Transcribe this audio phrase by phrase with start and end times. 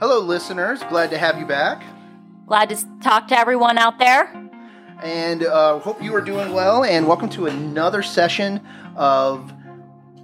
[0.00, 0.82] Hello, listeners.
[0.84, 1.82] Glad to have you back.
[2.46, 4.32] Glad to talk to everyone out there.
[5.02, 6.84] And uh, hope you are doing well.
[6.84, 8.66] And welcome to another session
[8.96, 9.52] of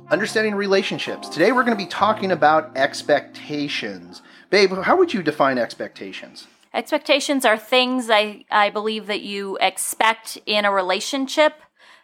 [0.08, 1.28] Understanding Relationships.
[1.28, 4.22] Today we're going to be talking about expectations.
[4.48, 6.46] Babe, how would you define expectations?
[6.72, 11.52] Expectations are things I, I believe that you expect in a relationship,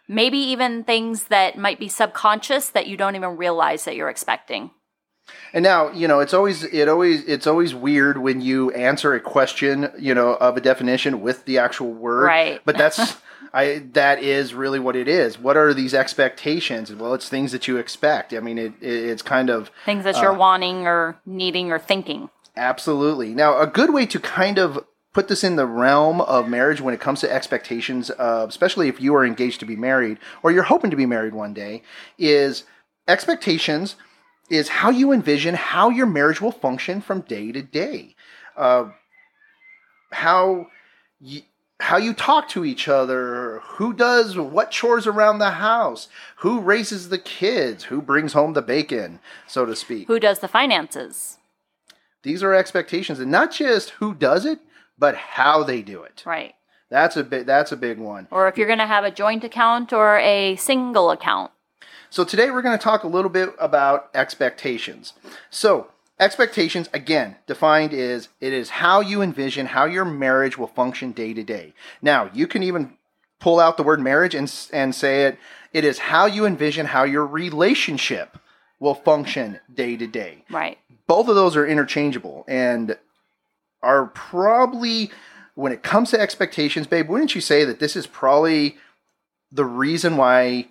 [0.07, 4.73] maybe even things that might be subconscious that you don't even realize that you're expecting.
[5.53, 9.21] And now, you know, it's always it always it's always weird when you answer a
[9.21, 12.25] question, you know, of a definition with the actual word.
[12.25, 12.61] Right.
[12.65, 13.17] But that's
[13.53, 15.39] I that is really what it is.
[15.39, 16.93] What are these expectations?
[16.93, 18.33] Well, it's things that you expect.
[18.33, 22.31] I mean, it, it it's kind of Things that you're wanting or needing or thinking.
[22.57, 23.35] Absolutely.
[23.35, 26.95] Now, a good way to kind of put this in the realm of marriage when
[26.95, 30.63] it comes to expectations, uh, especially if you are engaged to be married or you're
[30.63, 31.83] hoping to be married one day,
[32.19, 32.65] is
[33.07, 33.97] expectations
[34.53, 38.15] is how you envision how your marriage will function from day to day.
[38.57, 38.91] Uh,
[40.13, 40.67] how
[41.21, 41.41] you,
[41.81, 47.09] how you talk to each other, who does what chores around the house, who raises
[47.09, 50.07] the kids, who brings home the bacon, so to speak.
[50.07, 51.39] Who does the finances?
[52.23, 54.61] These are expectations, and not just who does it,
[54.99, 56.23] but how they do it.
[56.27, 56.55] Right.
[56.91, 57.47] That's a big.
[57.47, 58.29] That's a big one.
[58.31, 61.51] Or if you're going to have a joint account or a single account.
[62.13, 65.15] So today we're going to talk a little bit about expectations.
[65.49, 65.87] So
[66.21, 71.33] expectations, again, defined is it is how you envision how your marriage will function day
[71.33, 71.73] to day.
[72.03, 72.99] Now you can even
[73.41, 75.39] pull out the word marriage and and say it.
[75.73, 78.37] It is how you envision how your relationship
[78.79, 80.45] will function day to day.
[80.51, 80.77] Right.
[81.07, 82.99] both of those are interchangeable and
[83.83, 85.11] are probably
[85.55, 88.77] when it comes to expectations babe wouldn't you say that this is probably
[89.51, 90.67] the reason why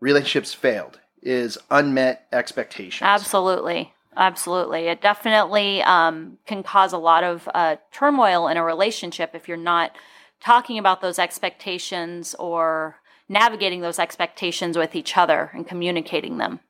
[0.00, 3.92] relationships failed is unmet expectations Absolutely.
[4.16, 4.88] Absolutely.
[4.88, 9.56] It definitely um, can cause a lot of uh, turmoil in a relationship if you're
[9.56, 9.92] not
[10.40, 12.96] talking about those expectations or
[13.28, 16.60] navigating those expectations with each other and communicating them.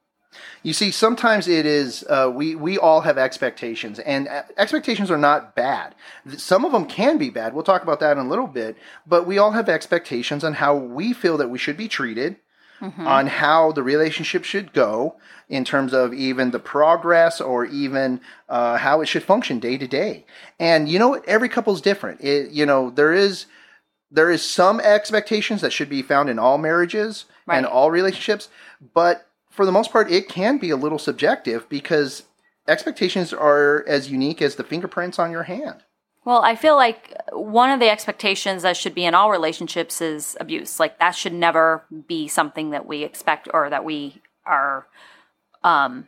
[0.62, 5.19] you see sometimes it is uh, we we all have expectations and uh, expectations are
[5.19, 5.94] not bad
[6.37, 8.76] some of them can be bad we'll talk about that in a little bit
[9.06, 12.37] but we all have expectations on how we feel that we should be treated
[12.81, 15.17] on how the relationship should go
[15.49, 19.87] in terms of even the progress or even uh, how it should function day to
[19.87, 20.25] day.
[20.59, 21.15] And you know?
[21.27, 22.21] Every couple's different.
[22.23, 23.47] It, you know, there is
[24.11, 28.49] there is some expectations that should be found in all marriages and all relationships,
[28.95, 32.25] but for the most part, it can be a little subjective because
[32.67, 35.83] expectations are as unique as the fingerprints on your hand.
[36.31, 40.37] Well, I feel like one of the expectations that should be in all relationships is
[40.39, 40.79] abuse.
[40.79, 44.87] Like that should never be something that we expect or that we are
[45.65, 46.07] um,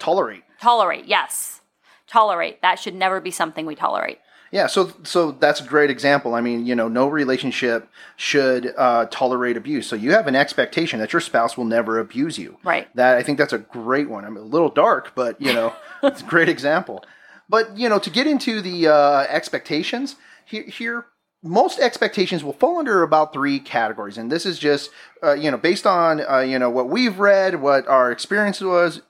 [0.00, 0.42] Tolerate.
[0.60, 1.04] tolerate.
[1.04, 1.60] Yes,
[2.08, 2.62] tolerate.
[2.62, 4.18] That should never be something we tolerate.
[4.50, 6.34] Yeah, so so that's a great example.
[6.34, 9.86] I mean, you know, no relationship should uh, tolerate abuse.
[9.86, 12.58] So you have an expectation that your spouse will never abuse you.
[12.64, 12.88] Right.
[12.96, 14.24] That I think that's a great one.
[14.24, 17.04] I'm a little dark, but you know, it's a great example.
[17.50, 21.06] But you know, to get into the uh, expectations here, here,
[21.42, 24.90] most expectations will fall under about three categories, and this is just
[25.22, 29.02] uh, you know based on uh, you know what we've read, what our experience was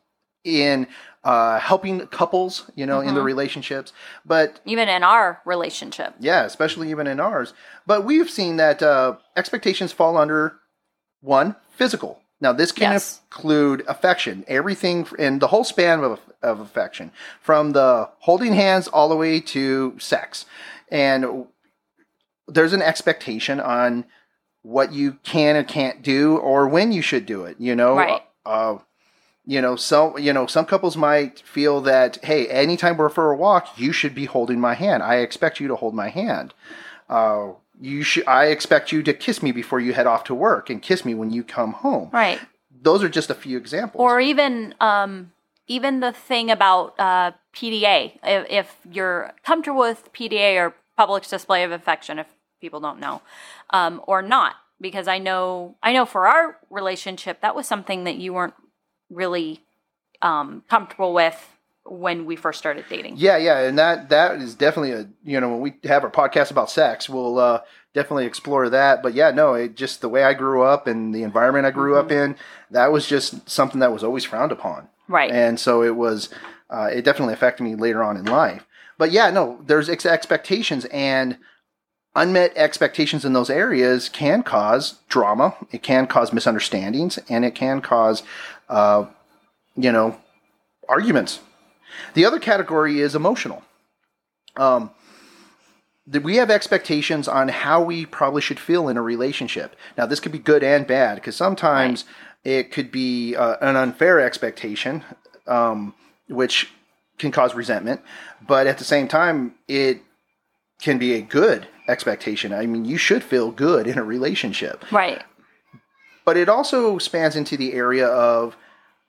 [0.42, 0.86] in
[1.22, 3.92] uh, helping couples, you know, in the relationships.
[4.24, 6.14] But Even in our relationship.
[6.18, 7.52] yeah, especially even in ours.
[7.86, 10.56] But we've seen that uh, expectations fall under
[11.20, 12.22] one physical.
[12.40, 13.20] Now, this can Yes.
[13.30, 19.08] include affection, everything and the whole span of, of affection, from the holding hands all
[19.08, 20.46] the way to sex.
[20.90, 21.46] And
[22.48, 24.04] there's an expectation on
[24.62, 27.96] what you can and can't do or when you should do it, you know?
[27.96, 28.22] Right.
[28.44, 28.78] Uh,
[29.46, 33.36] you know, some you know, some couples might feel that, hey, anytime we're for a
[33.36, 35.02] walk, you should be holding my hand.
[35.02, 36.54] I expect you to hold my hand.
[37.08, 38.26] Uh, you should.
[38.26, 41.14] I expect you to kiss me before you head off to work, and kiss me
[41.14, 42.10] when you come home.
[42.12, 42.38] Right.
[42.82, 44.00] Those are just a few examples.
[44.00, 45.32] Or even um,
[45.66, 48.18] even the thing about uh, PDA.
[48.22, 52.26] If, if you're comfortable with PDA or public display of affection, if
[52.60, 53.22] people don't know,
[53.70, 58.16] um, or not, because I know I know for our relationship that was something that
[58.16, 58.54] you weren't
[59.08, 59.62] really
[60.22, 63.14] um, comfortable with when we first started dating.
[63.16, 66.50] Yeah, yeah, and that that is definitely a you know when we have our podcast
[66.50, 67.60] about sex, we'll uh,
[67.94, 69.02] definitely explore that.
[69.02, 71.96] But yeah, no, it just the way I grew up and the environment I grew
[71.96, 72.36] up in,
[72.70, 75.30] that was just something that was always frowned upon, Right.
[75.30, 76.28] and so it was
[76.68, 78.66] uh, it definitely affected me later on in life.
[78.98, 81.38] But yeah, no, there's ex- expectations and
[82.14, 85.54] unmet expectations in those areas can cause drama.
[85.70, 88.22] It can cause misunderstandings, and it can cause,
[88.68, 89.06] uh,
[89.76, 90.18] you know,
[90.88, 91.40] arguments.
[92.14, 93.62] The other category is emotional.
[94.56, 94.90] Um,
[96.06, 99.76] we have expectations on how we probably should feel in a relationship.
[99.96, 102.04] Now, this could be good and bad because sometimes
[102.42, 105.04] it could be uh, an unfair expectation,
[105.46, 105.94] um,
[106.28, 106.70] which
[107.18, 108.00] can cause resentment.
[108.46, 110.02] But at the same time, it
[110.80, 112.52] can be a good expectation.
[112.52, 114.90] I mean, you should feel good in a relationship.
[114.90, 115.22] Right.
[116.24, 118.56] But it also spans into the area of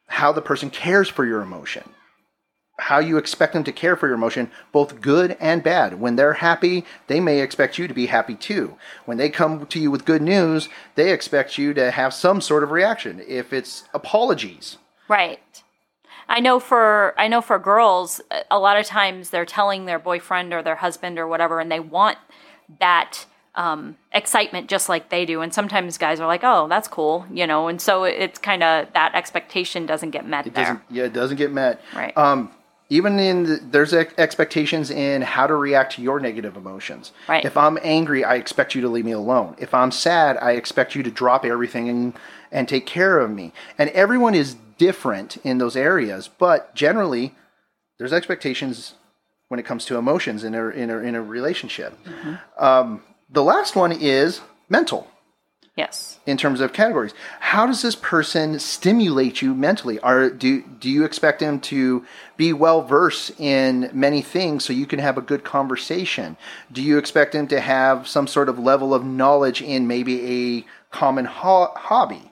[0.08, 1.84] how the person cares for your emotion
[2.82, 6.00] how you expect them to care for your emotion, both good and bad.
[6.00, 8.76] When they're happy, they may expect you to be happy too.
[9.06, 12.64] When they come to you with good news, they expect you to have some sort
[12.64, 13.22] of reaction.
[13.28, 15.40] If it's apologies, right.
[16.28, 18.20] I know for I know for girls,
[18.50, 21.80] a lot of times they're telling their boyfriend or their husband or whatever, and they
[21.80, 22.18] want
[22.80, 25.42] that um, excitement just like they do.
[25.42, 27.68] And sometimes guys are like, "Oh, that's cool," you know.
[27.68, 30.64] And so it's kind of that expectation doesn't get met it there.
[30.64, 31.82] Doesn't, yeah, it doesn't get met.
[31.94, 32.18] Right.
[32.18, 32.50] Um,
[32.92, 37.14] even in the, there's expectations in how to react to your negative emotions.
[37.30, 37.46] Right.
[37.46, 39.56] If I'm angry, I expect you to leave me alone.
[39.58, 42.14] If I'm sad, I expect you to drop everything and
[42.52, 43.54] and take care of me.
[43.78, 47.34] And everyone is different in those areas, but generally,
[47.98, 48.96] there's expectations
[49.48, 51.98] when it comes to emotions in a in a, in a relationship.
[52.04, 52.64] Mm-hmm.
[52.64, 55.10] Um, the last one is mental.
[55.82, 56.20] Yes.
[56.28, 60.00] In terms of categories, how does this person stimulate you mentally?
[60.02, 62.06] Are do do you expect them to
[62.38, 66.38] be well versed in many things so you can have a good conversation?
[66.72, 70.66] Do you expect them to have some sort of level of knowledge in maybe a
[70.96, 72.32] common ho- hobby?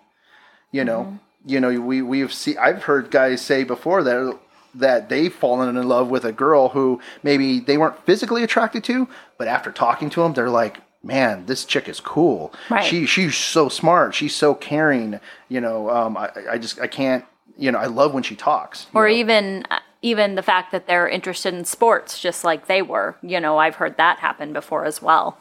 [0.72, 1.50] You know, mm-hmm.
[1.50, 4.38] you know, we we've see I've heard guys say before that
[4.76, 9.08] that they've fallen in love with a girl who maybe they weren't physically attracted to,
[9.40, 12.54] but after talking to them, they're like, man, this chick is cool.
[12.70, 12.84] Right.
[12.84, 14.16] She she's so smart.
[14.16, 15.20] She's so caring.
[15.48, 17.26] You know, um, I I just I can't.
[17.58, 18.88] You know, I love when she talks.
[18.94, 19.14] Or know?
[19.14, 19.66] even
[20.02, 23.18] even the fact that they're interested in sports, just like they were.
[23.22, 25.38] You know, I've heard that happen before as well.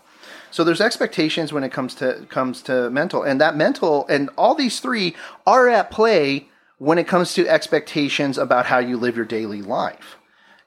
[0.51, 4.55] So there's expectations when it comes to comes to mental, and that mental and all
[4.55, 5.15] these three
[5.47, 10.17] are at play when it comes to expectations about how you live your daily life.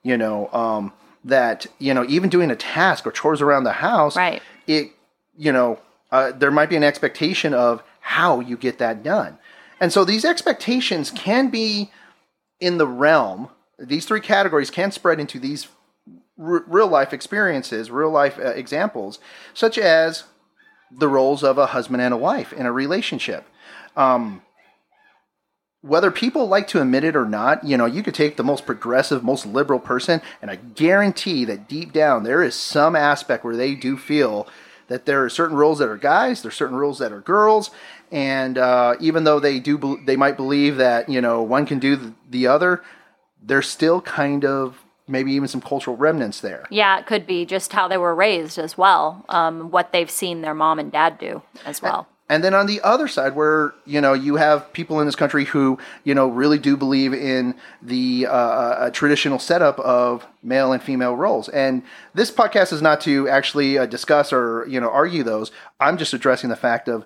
[0.03, 0.93] You know, um,
[1.23, 4.41] that you know even doing a task or chores around the house, right?
[4.67, 4.91] It,
[5.37, 5.79] you know,
[6.11, 9.37] uh, there might be an expectation of how you get that done.
[9.79, 11.91] And so these expectations can be
[12.59, 13.49] in the realm,
[13.79, 15.67] these three categories can spread into these
[16.39, 19.19] r- real life experiences, real life uh, examples,
[19.53, 20.25] such as
[20.91, 23.45] the roles of a husband and a wife in a relationship.
[23.95, 24.43] Um,
[25.81, 28.65] whether people like to admit it or not, you know, you could take the most
[28.65, 33.55] progressive, most liberal person, and I guarantee that deep down there is some aspect where
[33.55, 34.47] they do feel
[34.87, 37.71] that there are certain roles that are guys, there are certain roles that are girls,
[38.11, 42.13] and uh, even though they do, they might believe that you know one can do
[42.29, 42.83] the other,
[43.41, 46.65] there's still kind of maybe even some cultural remnants there.
[46.69, 50.41] Yeah, it could be just how they were raised as well, um, what they've seen
[50.41, 52.07] their mom and dad do as well.
[52.31, 55.43] And then on the other side, where you know you have people in this country
[55.43, 60.81] who you know really do believe in the uh, uh, traditional setup of male and
[60.81, 61.49] female roles.
[61.49, 61.83] And
[62.13, 65.51] this podcast is not to actually uh, discuss or you know argue those.
[65.81, 67.05] I'm just addressing the fact of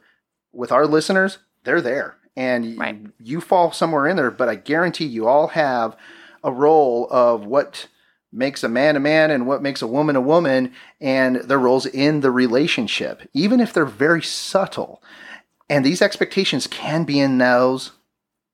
[0.54, 2.96] with our listeners, they're there, and right.
[3.20, 4.30] you fall somewhere in there.
[4.30, 5.98] But I guarantee you all have
[6.44, 7.88] a role of what
[8.32, 10.72] makes a man a man and what makes a woman a woman
[11.02, 15.02] and their roles in the relationship, even if they're very subtle.
[15.70, 17.92] And these expectations can be in those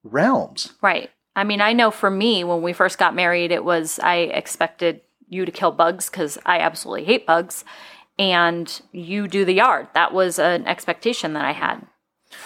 [0.04, 0.74] realms.
[0.82, 1.10] Right.
[1.36, 5.02] I mean, I know for me, when we first got married, it was I expected
[5.28, 7.64] you to kill bugs because I absolutely hate bugs,
[8.20, 9.88] and you do the yard.
[9.94, 11.86] That was an expectation that I had.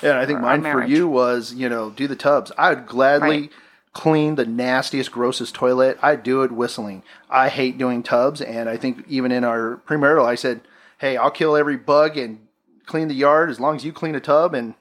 [0.04, 2.52] Yeah, I think mine for you was, you know, do the tubs.
[2.58, 3.52] I would gladly right
[3.96, 7.02] clean the nastiest, grossest toilet, I do it whistling.
[7.30, 10.62] I hate doing tubs, and I think even in our premarital, I said,
[10.98, 12.45] "Hey, I'll kill every bug and
[12.86, 14.76] clean the yard as long as you clean a tub." And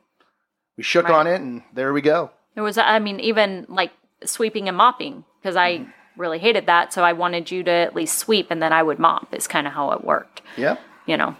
[0.76, 1.14] we shook right.
[1.14, 2.30] on it, and there we go.
[2.56, 3.92] It was, I mean, even like
[4.25, 5.92] sweeping and mopping because I mm.
[6.16, 6.92] really hated that.
[6.92, 9.34] So I wanted you to at least sweep, and then I would mop.
[9.34, 10.42] Is kind of how it worked.
[10.56, 10.76] Yeah.
[11.06, 11.37] You know.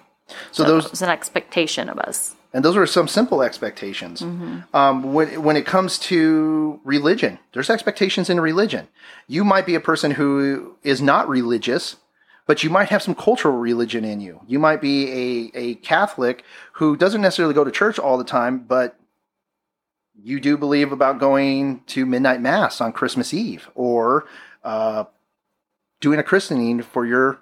[0.53, 4.23] So, so those was an expectation of us and those are some simple expectations.
[4.23, 4.75] Mm-hmm.
[4.75, 8.87] Um, when when it comes to religion, there's expectations in religion.
[9.27, 11.97] You might be a person who is not religious,
[12.47, 14.41] but you might have some cultural religion in you.
[14.47, 18.59] You might be a, a Catholic who doesn't necessarily go to church all the time,
[18.59, 18.97] but
[20.23, 24.27] you do believe about going to midnight mass on Christmas Eve or
[24.63, 25.05] uh,
[26.01, 27.41] doing a christening for your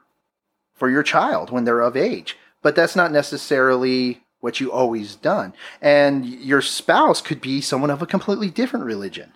[0.75, 2.37] for your child when they're of age.
[2.63, 5.53] But that's not necessarily what you always done.
[5.81, 9.33] And your spouse could be someone of a completely different religion.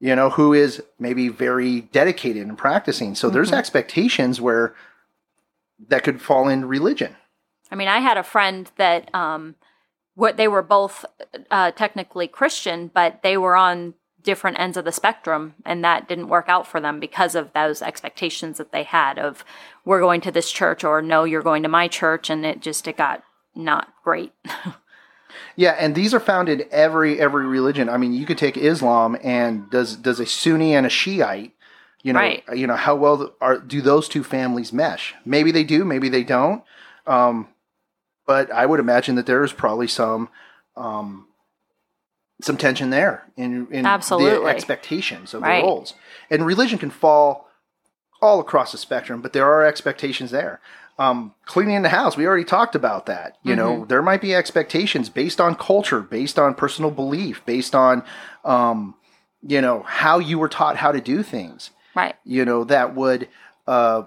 [0.00, 3.14] You know, who is maybe very dedicated and practicing.
[3.14, 4.74] So there's expectations where
[5.88, 7.16] that could fall in religion.
[7.70, 9.54] I mean, I had a friend that um,
[10.14, 11.04] what they were both
[11.50, 16.28] uh, technically Christian, but they were on different ends of the spectrum, and that didn't
[16.28, 19.44] work out for them because of those expectations that they had of
[19.84, 22.88] we're going to this church or no, you're going to my church, and it just
[22.88, 23.22] it got
[23.54, 24.32] not great.
[25.56, 27.88] Yeah, and these are found in every every religion.
[27.88, 31.52] I mean, you could take Islam and does does a Sunni and a Shiite,
[32.02, 32.42] you know, Right.
[32.54, 35.14] you know how well are do those two families mesh?
[35.24, 36.62] Maybe they do, maybe they don't.
[37.06, 37.48] Um,
[38.26, 40.28] but I would imagine that there is probably some
[40.76, 41.26] um,
[42.40, 43.84] some tension there in in
[44.18, 45.60] the expectations of Right.
[45.60, 45.94] the roles.
[46.30, 47.48] And religion can fall
[48.22, 50.60] all across the spectrum, but there are expectations there.
[51.00, 53.38] Um, cleaning the house, we already talked about that.
[53.42, 58.04] You know, there might be expectations based on culture, based on personal belief, based on,
[58.44, 58.94] um,
[59.42, 61.70] you know, how you were taught how to do things.
[61.94, 62.16] right.
[62.26, 63.28] You know, that would
[63.66, 64.02] uh,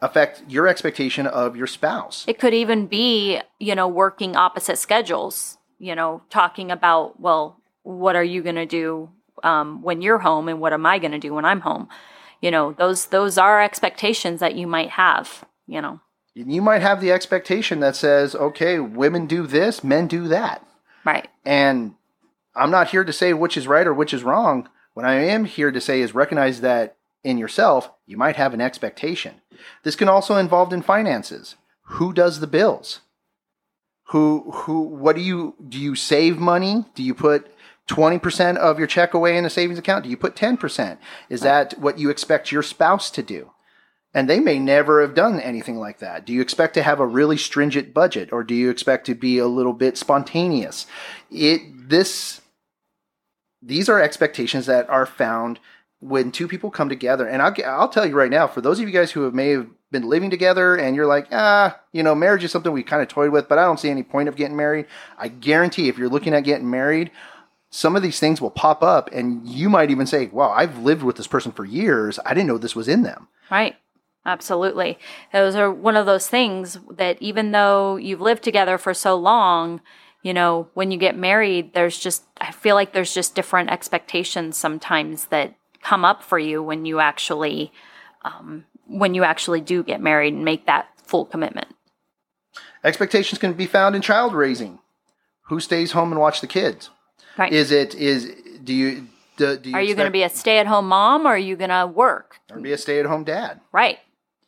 [0.00, 2.24] affect your expectation of your spouse.
[2.26, 8.16] It could even be, you know, working opposite schedules, you know, talking about, well, what
[8.16, 9.10] are you going to do
[9.42, 11.88] um, when you're home and what am I going to do when I'm home?
[12.40, 16.00] You know, those those are expectations that you might have, you know.
[16.46, 20.64] You might have the expectation that says, okay, women do this, men do that.
[21.04, 21.26] Right.
[21.44, 21.94] And
[22.54, 24.68] I'm not here to say which is right or which is wrong.
[24.94, 28.60] What I am here to say is recognize that in yourself, you might have an
[28.60, 29.40] expectation.
[29.82, 31.56] This can also involve in finances.
[31.82, 33.00] Who does the bills?
[34.10, 36.84] Who who what do you do you save money?
[36.94, 37.52] Do you put
[37.88, 40.04] 20% of your check away in a savings account?
[40.04, 40.98] Do you put 10%?
[41.28, 43.50] Is that what you expect your spouse to do?
[44.18, 46.26] And they may never have done anything like that.
[46.26, 49.38] Do you expect to have a really stringent budget or do you expect to be
[49.38, 50.88] a little bit spontaneous?
[51.30, 52.40] It this
[53.62, 55.60] these are expectations that are found
[56.00, 57.28] when two people come together.
[57.28, 59.50] And I'll, I'll tell you right now, for those of you guys who have may
[59.50, 63.02] have been living together and you're like, ah, you know, marriage is something we kind
[63.02, 64.86] of toyed with, but I don't see any point of getting married.
[65.16, 67.12] I guarantee if you're looking at getting married,
[67.70, 71.04] some of these things will pop up and you might even say, wow, I've lived
[71.04, 72.18] with this person for years.
[72.26, 73.28] I didn't know this was in them.
[73.48, 73.76] Right.
[74.28, 74.98] Absolutely.
[75.32, 79.80] Those are one of those things that even though you've lived together for so long,
[80.22, 84.58] you know, when you get married, there's just, I feel like there's just different expectations
[84.58, 87.72] sometimes that come up for you when you actually,
[88.22, 91.68] um, when you actually do get married and make that full commitment.
[92.84, 94.78] Expectations can be found in child raising.
[95.44, 96.90] Who stays home and watch the kids?
[97.38, 97.50] Right.
[97.50, 98.30] Is it is
[98.62, 99.08] do you
[99.38, 101.38] do, do you are you going to be a stay at home mom or are
[101.38, 102.40] you going to work?
[102.50, 103.60] or be a stay at home dad?
[103.72, 103.98] Right.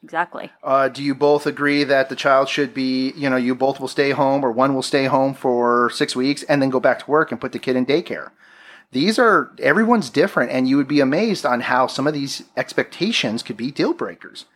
[0.03, 0.51] Exactly.
[0.63, 3.89] Uh, do you both agree that the child should be, you know, you both will
[3.89, 7.11] stay home or one will stay home for six weeks and then go back to
[7.11, 8.31] work and put the kid in daycare?
[8.93, 13.43] These are, everyone's different, and you would be amazed on how some of these expectations
[13.43, 14.47] could be deal breakers.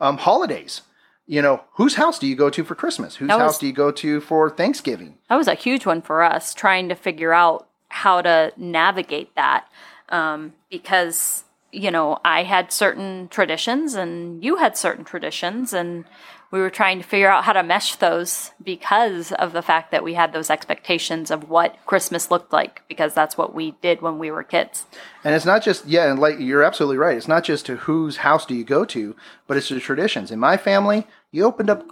[0.00, 0.82] Um, holidays,
[1.26, 3.16] you know, whose house do you go to for Christmas?
[3.16, 5.18] Whose was- house do you go to for Thanksgiving?
[5.28, 9.68] That was a huge one for us, trying to figure out how to navigate that.
[10.08, 11.44] Um, because,
[11.74, 16.04] you know, I had certain traditions and you had certain traditions, and
[16.50, 20.04] we were trying to figure out how to mesh those because of the fact that
[20.04, 24.18] we had those expectations of what Christmas looked like, because that's what we did when
[24.20, 24.86] we were kids.
[25.24, 27.16] And it's not just yeah, and like you're absolutely right.
[27.16, 29.16] It's not just to whose house do you go to,
[29.48, 30.30] but it's the traditions.
[30.30, 31.84] In my family, you opened up,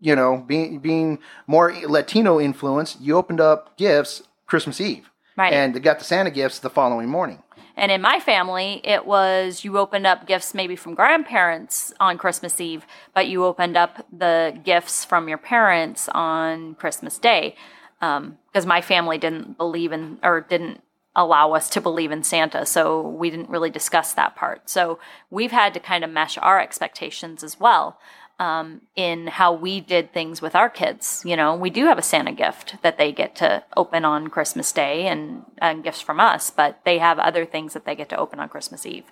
[0.00, 5.52] you know, being being more Latino influenced, you opened up gifts Christmas Eve, Right.
[5.52, 7.42] and got the Santa gifts the following morning.
[7.76, 12.60] And in my family, it was you opened up gifts maybe from grandparents on Christmas
[12.60, 17.54] Eve, but you opened up the gifts from your parents on Christmas Day.
[18.00, 20.82] Um, because my family didn't believe in or didn't
[21.14, 24.68] allow us to believe in Santa, so we didn't really discuss that part.
[24.68, 24.98] So
[25.30, 27.98] we've had to kind of mesh our expectations as well
[28.38, 31.22] um, in how we did things with our kids.
[31.24, 34.72] You know, we do have a Santa gift that they get to open on Christmas
[34.72, 38.16] Day and, and gifts from us, but they have other things that they get to
[38.16, 39.04] open on Christmas Eve.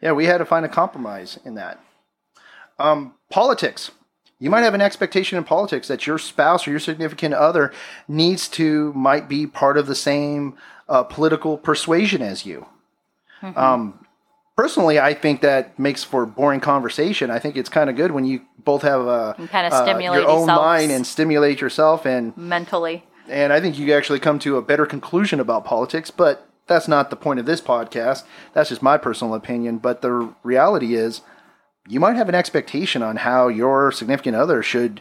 [0.00, 1.80] Yeah, we had to find a compromise in that.
[2.78, 3.90] Um, politics.
[4.38, 7.72] You might have an expectation in politics that your spouse or your significant other
[8.06, 10.56] needs to might be part of the same
[10.88, 12.66] uh, political persuasion as you.
[13.42, 14.06] Um,
[14.58, 17.30] personally, I think that makes for boring conversation.
[17.30, 20.28] I think it's kind of good when you both have a kinda uh, stimulate your
[20.28, 20.60] own yourselves.
[20.60, 23.04] mind and stimulate yourself and Mentally.
[23.28, 27.08] and I think you actually come to a better conclusion about politics, but that's not
[27.08, 28.24] the point of this podcast.
[28.52, 29.78] That's just my personal opinion.
[29.78, 31.20] But the reality is,
[31.86, 35.00] you might have an expectation on how your significant other should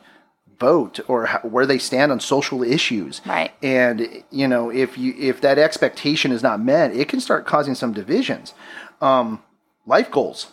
[0.59, 3.21] vote or how, where they stand on social issues.
[3.25, 3.51] Right.
[3.63, 7.73] And you know, if you if that expectation is not met, it can start causing
[7.73, 8.53] some divisions.
[9.01, 9.41] Um,
[9.87, 10.51] life goals.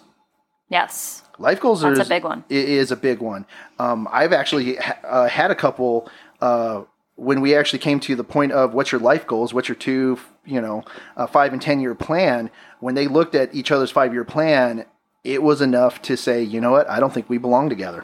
[0.70, 1.22] Yes.
[1.38, 2.44] Life goals That's are a big one.
[2.50, 3.44] i- Is a big one.
[3.78, 6.08] Um, I've actually ha- uh, had a couple
[6.40, 6.82] uh,
[7.16, 10.18] when we actually came to the point of what's your life goals, what's your two,
[10.44, 10.82] you know,
[11.16, 12.50] uh, five and ten year plan.
[12.80, 14.84] When they looked at each other's five year plan,
[15.22, 18.02] it was enough to say, you know what, I don't think we belong together.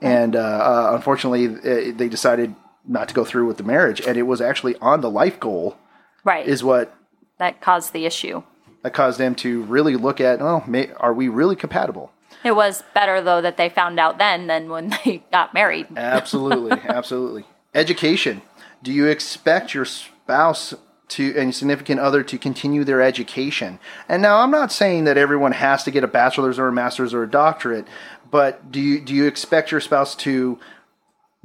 [0.00, 2.54] And uh, uh, unfortunately, uh, they decided
[2.86, 5.76] not to go through with the marriage, and it was actually on the life goal
[6.24, 6.46] Right.
[6.46, 6.94] is what
[7.38, 8.42] that caused the issue.
[8.82, 12.12] That caused them to really look at, oh, may, are we really compatible?
[12.44, 15.86] It was better though that they found out then than when they got married.
[15.96, 17.44] Absolutely, absolutely.
[17.74, 18.42] Education.
[18.82, 20.74] Do you expect your spouse
[21.08, 23.78] to and significant other to continue their education?
[24.08, 27.12] And now I'm not saying that everyone has to get a bachelor's or a master's
[27.12, 27.86] or a doctorate,
[28.30, 30.58] but do you do you expect your spouse to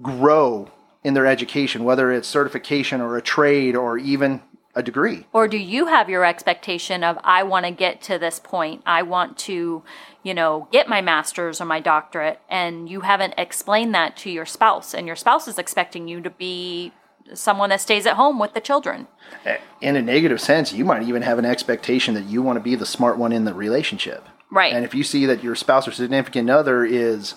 [0.01, 0.71] grow
[1.03, 4.41] in their education, whether it's certification or a trade or even
[4.75, 5.25] a degree?
[5.33, 8.81] Or do you have your expectation of I want to get to this point.
[8.85, 9.83] I want to,
[10.21, 14.45] you know, get my master's or my doctorate and you haven't explained that to your
[14.45, 16.91] spouse and your spouse is expecting you to be
[17.33, 19.07] someone that stays at home with the children.
[19.45, 22.63] Eh, in a negative sense, you might even have an expectation that you want to
[22.63, 24.27] be the smart one in the relationship.
[24.51, 24.73] Right.
[24.73, 27.35] And if you see that your spouse or significant other is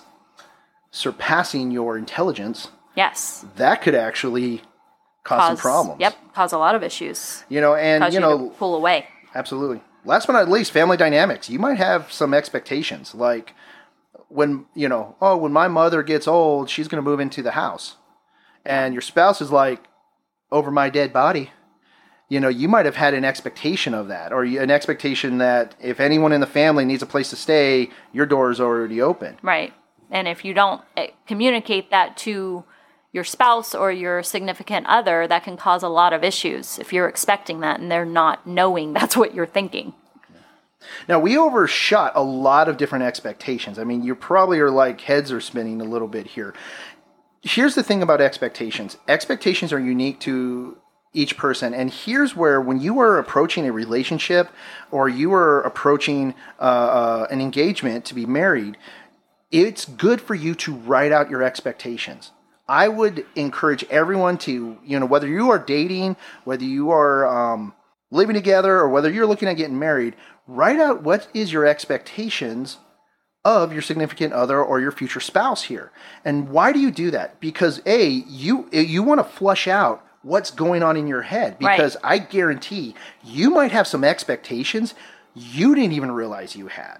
[0.91, 3.45] surpassing your intelligence, yes.
[3.55, 4.61] that could actually
[5.23, 5.99] cause, some problems.
[5.99, 7.43] Yep, cause a lot of issues.
[7.49, 9.07] You know, and Cause you you, know, to pull away.
[9.35, 9.81] absolutely.
[10.05, 11.49] Last but not least, family dynamics.
[11.49, 13.53] You might have some expectations, like
[14.29, 17.51] when you know, oh, when my mother gets old, she's going to move into the
[17.51, 17.97] house,
[18.65, 19.83] and your spouse is like,
[20.51, 21.51] over my dead body.
[22.29, 25.99] You know, you might have had an expectation of that, or an expectation that if
[25.99, 29.37] anyone in the family needs a place to stay, your door is already open.
[29.41, 29.73] Right.
[30.11, 32.63] And if you don't eh, communicate that to
[33.11, 37.07] your spouse or your significant other, that can cause a lot of issues if you're
[37.07, 39.93] expecting that and they're not knowing that's what you're thinking.
[41.07, 43.77] Now we overshot a lot of different expectations.
[43.77, 46.53] I mean, you probably are like heads are spinning a little bit here.
[47.41, 48.97] Here's the thing about expectations.
[49.07, 50.77] Expectations are unique to
[51.11, 54.49] each person, and here's where when you are approaching a relationship
[54.91, 58.77] or you are approaching uh, uh, an engagement to be married,
[59.51, 62.31] it's good for you to write out your expectations.
[62.69, 67.73] I would encourage everyone to, you know, whether you are dating, whether you are um,
[68.11, 70.15] living together, or whether you're looking at getting married,
[70.47, 72.77] write out what is your expectations
[73.43, 75.91] of your significant other or your future spouse here.
[76.23, 77.39] And why do you do that?
[77.39, 81.75] Because a you you want to flush out what's going on in your head Right.
[81.75, 84.93] because I guarantee you might have some expectations
[85.33, 86.99] you didn't even realize you had.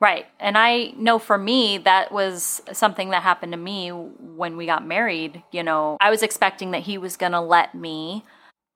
[0.00, 0.26] Right.
[0.38, 4.86] And I know for me, that was something that happened to me when we got
[4.86, 5.42] married.
[5.52, 8.24] You know, I was expecting that he was going to let me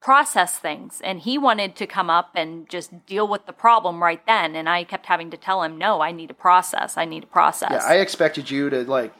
[0.02, 4.20] process things and he wanted to come up and just deal with the problem right
[4.26, 4.54] then.
[4.54, 6.98] And I kept having to tell him, no, I need to process.
[6.98, 7.70] I need to process.
[7.70, 9.14] Yeah, I expected you to like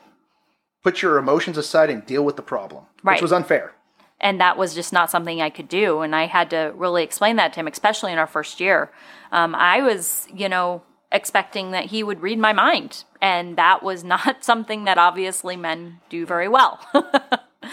[0.83, 3.15] put your emotions aside and deal with the problem, Right.
[3.15, 3.73] which was unfair.
[4.21, 6.01] and that was just not something I could do.
[6.01, 8.91] And I had to really explain that to him, especially in our first year.
[9.33, 10.83] Um, I was, you know,
[11.15, 16.01] expecting that he would read my mind, and that was not something that obviously men
[16.11, 16.81] do very well.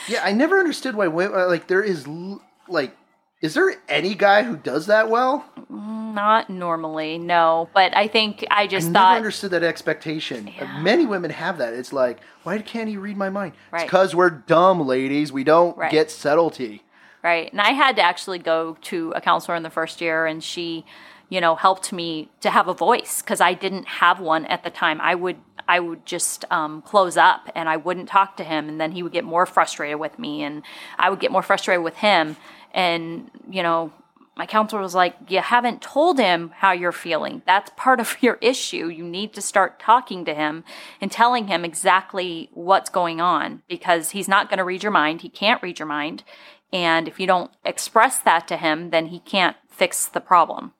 [0.08, 2.08] Yeah, I never understood why uh, like there is
[2.70, 2.96] like
[3.42, 5.44] is there any guy who does that well?
[5.70, 7.70] not normally, no.
[7.74, 10.50] But I think I I just never thought, understood that expectation.
[10.60, 11.74] Uh, Many women have that.
[11.74, 13.52] It's like, why can't he read my mind?
[13.74, 15.32] It's because we're dumb, ladies.
[15.34, 15.92] We don't Right.
[15.92, 16.84] get subtlety.
[17.24, 17.52] right?
[17.52, 20.86] And I had to actually go to a counselor in the first year, and she,
[21.32, 24.70] you know, helped me to have a voice because I didn't have one at the
[24.70, 25.00] time.
[25.00, 28.82] I would I would just um, close up and I wouldn't talk to him, and
[28.82, 30.62] then he would get more frustrated with me, and
[31.00, 32.36] I would get more frustrated with him.
[32.74, 33.94] And you know,
[34.36, 37.44] my counselor was like, "You haven't told him how you're feeling.
[37.46, 38.90] That's part of your issue.
[38.90, 40.66] You need to start talking to him
[41.00, 45.22] and telling him exactly what's going on because he's not going to read your mind.
[45.22, 46.26] He can't read your mind."
[46.74, 50.74] And if you don't express that to him, then he can't fix the problem.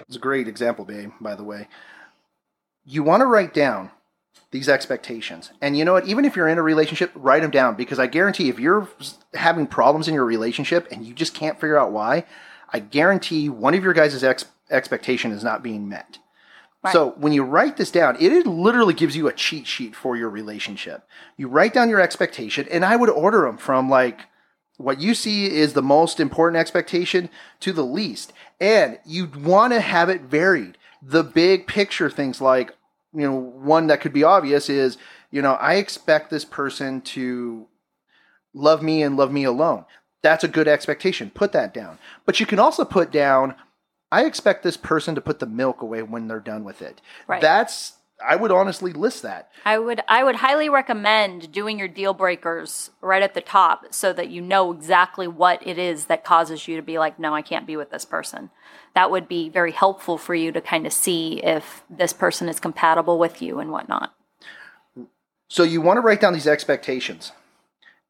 [0.00, 1.68] It's a great example, babe, by the way.
[2.84, 3.90] You want to write down
[4.50, 5.50] these expectations.
[5.60, 6.06] And you know what?
[6.06, 8.88] Even if you're in a relationship, write them down because I guarantee if you're
[9.34, 12.24] having problems in your relationship and you just can't figure out why,
[12.72, 16.18] I guarantee one of your guys' ex- expectation is not being met.
[16.82, 16.92] Right.
[16.92, 20.30] So when you write this down, it literally gives you a cheat sheet for your
[20.30, 21.06] relationship.
[21.36, 24.20] You write down your expectation, and I would order them from like
[24.78, 27.28] what you see is the most important expectation
[27.60, 28.32] to the least.
[28.60, 30.78] And you want to have it varied.
[31.02, 32.74] The big picture things like,
[33.12, 34.96] you know, one that could be obvious is,
[35.30, 37.66] you know, I expect this person to
[38.54, 39.84] love me and love me alone.
[40.22, 41.30] That's a good expectation.
[41.30, 41.98] Put that down.
[42.24, 43.54] But you can also put down
[44.10, 47.00] I expect this person to put the milk away when they're done with it.
[47.26, 47.40] Right.
[47.40, 49.50] That's I would honestly list that.
[49.64, 54.12] I would I would highly recommend doing your deal breakers right at the top so
[54.12, 57.42] that you know exactly what it is that causes you to be like, no, I
[57.42, 58.50] can't be with this person.
[58.94, 62.58] That would be very helpful for you to kind of see if this person is
[62.58, 64.14] compatible with you and whatnot.
[65.48, 67.32] So you want to write down these expectations.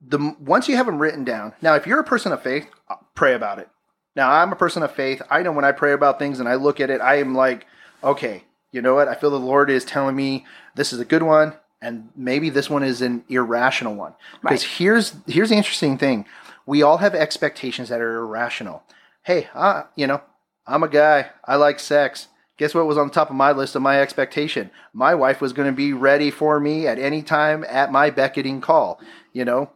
[0.01, 1.55] The once you have them written down.
[1.61, 3.69] Now, if you're a person of faith, uh, pray about it.
[4.17, 5.23] Now, I'm a person of faith.
[5.31, 7.67] I know when I pray about things and I look at it, I am like,
[8.03, 9.09] okay, you know what?
[9.09, 12.69] I feel the Lord is telling me this is a good one, and maybe this
[12.69, 14.15] one is an irrational one.
[14.43, 14.73] Because Right.
[14.79, 16.27] here's here's the interesting thing:
[16.67, 18.83] we all have expectations that are irrational.
[19.23, 20.23] Hey, uh, you know,
[20.67, 21.31] I'm a guy.
[21.45, 22.29] I like sex.
[22.59, 24.71] Guess what was on the top of my list of my expectation?
[24.93, 28.61] My wife was going to be ready for me at any time at my beckoning
[28.61, 29.01] call.
[29.33, 29.71] You know,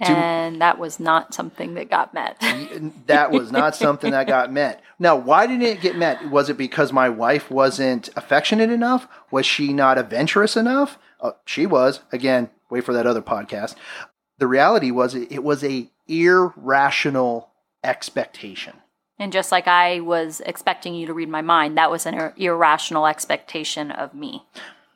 [0.00, 2.40] And that was not something that got met.
[3.06, 4.80] that was not something that got met.
[4.98, 6.30] Now, why didn't it get met?
[6.30, 9.08] Was it because my wife wasn't affectionate enough?
[9.30, 10.98] Was she not adventurous enough?
[11.20, 12.00] Uh, she was.
[12.12, 13.74] Again, wait for that other podcast.
[14.38, 17.50] The reality was it, it was a irrational
[17.82, 18.74] expectation.
[19.18, 22.34] and just like I was expecting you to read my mind, that was an ir-
[22.36, 24.44] irrational expectation of me.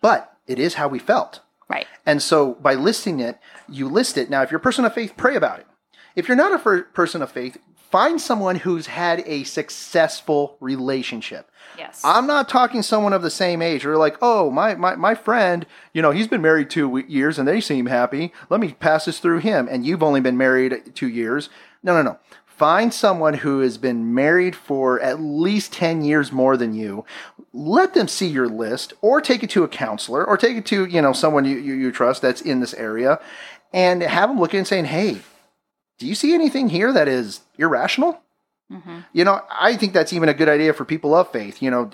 [0.00, 1.40] But it is how we felt.
[1.72, 1.86] Right.
[2.04, 4.28] And so by listing it, you list it.
[4.28, 5.66] Now, if you're a person of faith, pray about it.
[6.14, 7.56] If you're not a person of faith,
[7.90, 11.50] find someone who's had a successful relationship.
[11.78, 12.02] Yes.
[12.04, 13.86] I'm not talking someone of the same age.
[13.86, 17.48] Or like, oh, my, my, my friend, you know, he's been married two years and
[17.48, 18.32] they seem happy.
[18.50, 19.68] Let me pass this through him.
[19.70, 21.48] And you've only been married two years.
[21.82, 22.18] No, no, no.
[22.56, 27.04] Find someone who has been married for at least 10 years more than you.
[27.52, 30.84] Let them see your list or take it to a counselor or take it to,
[30.86, 33.18] you know, someone you, you, you trust that's in this area
[33.72, 35.18] and have them look at it and saying, hey,
[35.98, 38.20] do you see anything here that is irrational?
[38.70, 39.00] Mm-hmm.
[39.12, 41.62] You know, I think that's even a good idea for people of faith.
[41.62, 41.90] You know,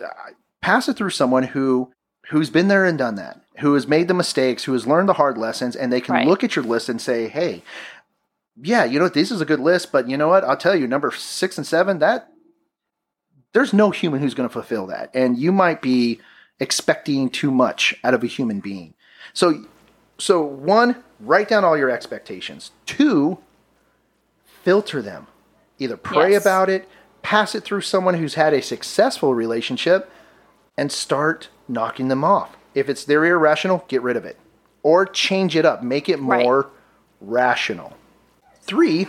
[0.60, 1.92] pass it through someone who
[2.30, 5.14] who's been there and done that, who has made the mistakes, who has learned the
[5.14, 6.26] hard lessons, and they can Right.
[6.26, 7.62] look at your list and say, "Hey,
[8.62, 10.44] yeah, you know, this is a good list, but you know what?
[10.44, 12.28] I'll tell you, number six and seven, that
[13.52, 16.20] there's no human who's going to fulfill that, and you might be
[16.60, 18.94] expecting too much out of a human being.
[19.32, 19.64] So,
[20.18, 22.72] so one, write down all your expectations.
[22.84, 23.38] Two,
[24.44, 25.26] filter them.
[25.78, 26.42] Either pray Yes.
[26.42, 26.88] about it,
[27.22, 30.10] pass it through someone who's had a successful relationship,
[30.76, 32.56] and start knocking them off.
[32.74, 34.36] If it's they're irrational, get rid of it.
[34.82, 36.42] Or change it up, make it Right.
[36.44, 36.70] more
[37.20, 37.94] rational.
[38.68, 39.06] Three,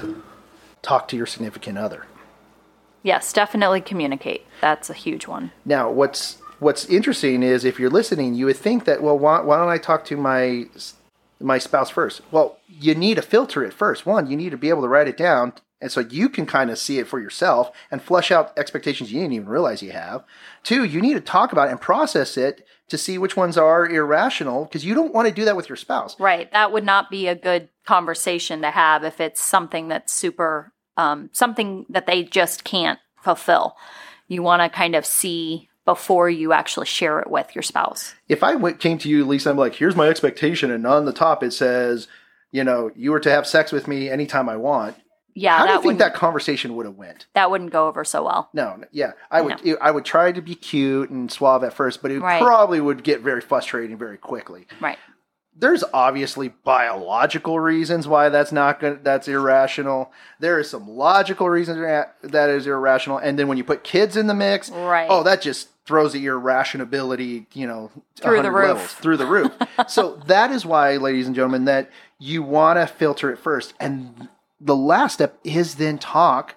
[0.82, 2.06] talk to your significant other.
[3.04, 4.46] yes, definitely communicate.
[4.62, 5.52] That's a huge one.
[5.66, 9.58] Now, what's what's interesting is if you're listening, you would think that well, why, why
[9.58, 10.66] don't I talk to my
[11.42, 12.22] my spouse first?
[12.32, 14.06] Well, you need to filter it first.
[14.06, 16.70] One, you need to be able to write it down, and so you can kind
[16.72, 20.24] of see it for yourself and flush out expectations you didn't even realize you have.
[20.64, 23.88] Two, you need to talk about it and process it to see which ones are
[23.88, 26.20] irrational because you don't want to do that with your spouse.
[26.20, 26.52] Right.
[26.52, 31.30] That would not be a good conversation to have if it's something that's super, um,
[31.34, 33.76] something that they just can't fulfill.
[34.28, 38.14] You want to kind of see before you actually share it with your spouse.
[38.28, 41.42] if I came to you, Lisa, I'm like, here's my expectation, and on the top
[41.42, 42.08] it says,
[42.52, 44.96] you know, you were to have sex with me anytime I want.
[45.40, 47.28] Yeah, How do you think that conversation would have went?
[47.34, 48.50] that wouldn't go over so well.
[48.54, 49.78] No, no, yeah, I would.
[49.82, 52.42] I would try to be cute and suave at first, but it Right.
[52.42, 54.68] probably would get very frustrating very quickly.
[54.80, 54.98] Right.
[55.56, 59.00] There's obviously biological reasons why that's not going.
[59.04, 60.12] That's irrational.
[60.40, 61.80] There is some logical reasons
[62.24, 65.08] that is irrational, and then when you put kids in the mix, Right.
[65.10, 68.68] Oh, that just throws the irrationability, you know, Through the roof.
[68.68, 69.52] levels, through the roof.
[69.88, 74.30] so that is why, ladies and gentlemen, that you want to filter it first, and
[74.60, 76.56] the last step is then talk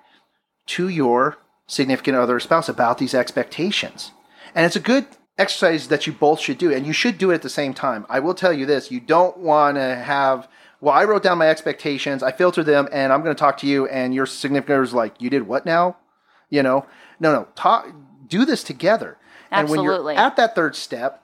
[0.67, 4.13] to your significant other spouse about these expectations.
[4.55, 5.07] And it's a good
[5.39, 8.07] exercise that you both should do, and you should do it at the same time.
[8.09, 10.49] I will tell you this you don't want to have,
[10.81, 13.67] well, I wrote down my expectations, I filtered them, and I'm going to talk to
[13.67, 15.97] you, and your significant other is like, you did what now?
[16.51, 16.87] You know,
[17.19, 17.89] no, no, talk,
[18.27, 19.17] do this together.
[19.51, 19.79] Absolutely.
[19.79, 21.23] And when you're at that third step,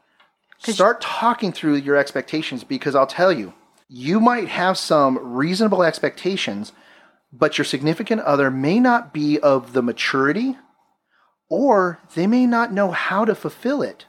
[0.59, 3.53] start talking through your expectations because I'll tell you,
[3.89, 6.73] you might have some reasonable expectations,
[7.33, 10.57] but your significant other may not be of the maturity
[11.51, 14.05] or they may not know how to fulfill it.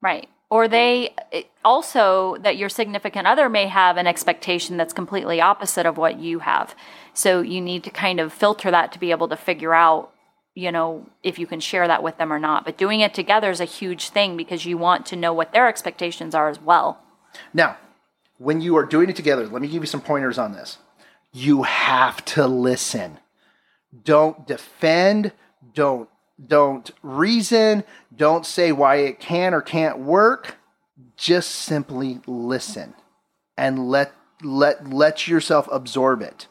[0.00, 0.28] Right.
[0.50, 1.14] Or they
[1.62, 6.38] also that your significant other may have an expectation that's completely opposite of what you
[6.38, 6.74] have.
[7.12, 10.10] So you need to kind of filter that to be able to figure out,
[10.54, 12.64] you know, if you can share that with them or not.
[12.64, 15.68] But doing it together is a huge thing because you want to know what their
[15.68, 17.02] expectations are as well.
[17.52, 17.76] Now,
[18.38, 20.78] when you are doing it together, let me give you some pointers on this.
[21.32, 23.18] You have to listen.
[24.04, 25.32] Don't defend,
[25.74, 26.08] don't
[26.46, 27.82] don't reason,
[28.14, 30.56] don't say why it can or can't work.
[31.16, 32.94] Just simply listen
[33.56, 36.46] and let let let yourself absorb it.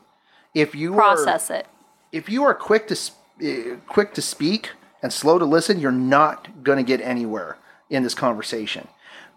[0.54, 1.68] If you Process are, it.
[2.12, 2.96] if you are quick to
[3.42, 4.72] uh, quick to speak
[5.02, 7.58] and slow to listen, you're not going to get anywhere
[7.90, 8.88] in this conversation.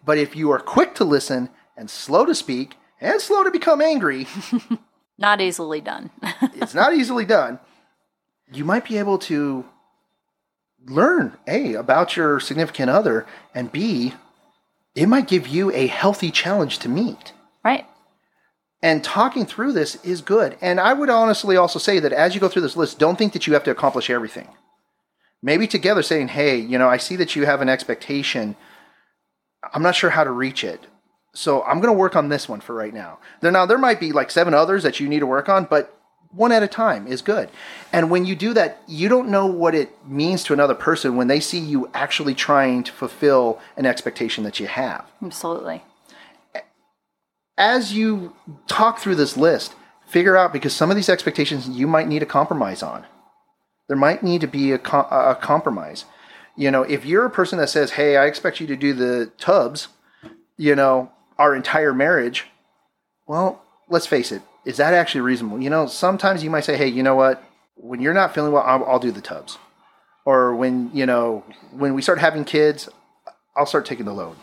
[0.04, 3.80] But if you are quick to listen and slow to speak and slow to become
[3.80, 4.26] angry,
[5.18, 6.10] Not easily done.
[6.54, 7.58] it's not easily done.
[8.52, 9.66] You might be able to
[10.86, 14.14] learn A about your significant other and B
[14.94, 17.32] it might give you a healthy challenge to meet.
[17.62, 17.86] right?
[18.82, 20.56] And talking through this is good.
[20.60, 23.34] And I would honestly also say that as you go through this list, don't think
[23.34, 24.48] that you have to accomplish everything.
[25.42, 28.56] Maybe together saying, hey, you know, I see that you have an expectation.
[29.72, 30.86] I'm not sure how to reach it.
[31.32, 33.18] So I'm going to work on this one for right now.
[33.40, 35.96] There, now, there might be like seven others that you need to work on, but
[36.32, 37.50] one at a time is good.
[37.92, 41.28] And when you do that, you don't know what it means to another person when
[41.28, 45.82] they see you actually trying to fulfill an expectation that you have Absolutely.
[47.58, 48.34] as you
[48.68, 49.74] talk through this list,
[50.06, 53.04] figure out because some of these expectations you might need a compromise on.
[53.88, 56.04] There might need to be a, co- a compromise.
[56.56, 59.32] You know, if you're a person that says, "Hey, I expect you to do the
[59.36, 59.88] tubs,"
[60.56, 61.10] you know,
[61.40, 62.44] our entire marriage.
[63.26, 65.60] Well, let's face it, is that actually reasonable?
[65.60, 67.42] You know, sometimes you might say, "Hey, you know what?
[67.76, 69.58] When you're not feeling well, I'll, I'll do the tubs,"
[70.24, 72.88] or when you know when we start having kids,
[73.56, 74.36] I'll start taking the load.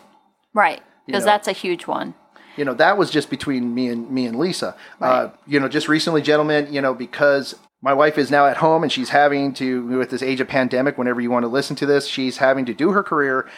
[0.52, 0.82] Right.
[1.06, 2.14] Because that's a huge one.
[2.56, 4.74] you know that was just between me and me and Lisa.
[5.00, 8.82] Uh, you know, just recently, gentlemen, you know, because my wife is now at home
[8.82, 11.86] and she's having to, with this age of pandemic, whenever you want to listen to
[11.86, 13.48] this, she's having to do her career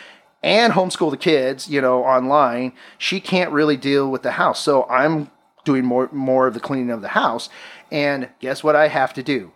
[0.43, 2.73] and homeschool the kids, you know, online.
[2.99, 5.31] She can't really deal with the house, so I'm
[5.65, 7.49] doing more more of the cleaning of the house.
[7.91, 9.53] And guess what I have to do?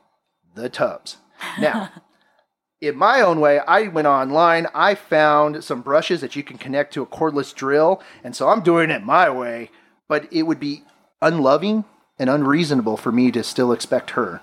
[0.55, 1.17] The tubs.
[1.59, 1.91] Now,
[2.81, 4.67] in my own way, I went online.
[4.75, 8.63] I found some brushes that you can connect to a cordless drill, and so I'm
[8.63, 9.71] doing it my way.
[10.09, 10.85] But it would be
[11.23, 11.85] unloving
[12.19, 14.43] and unreasonable for me to still expect her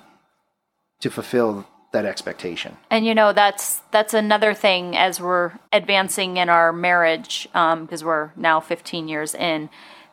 [1.00, 2.78] to fulfill that expectation.
[2.90, 8.32] And you know that's that's another thing as we're advancing in our marriage because we're
[8.36, 9.70] now 15 years in.